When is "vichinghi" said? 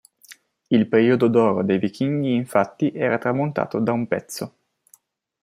1.77-2.33